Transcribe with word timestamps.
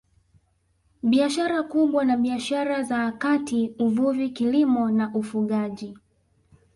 Biashara 1.03 1.63
kubwa 1.63 2.05
na 2.05 2.17
biashara 2.17 2.83
za 2.83 3.11
kati 3.11 3.75
Uvuvi 3.79 4.29
Kilimo 4.29 4.91
na 4.91 5.13
Ufugaji 5.13 5.95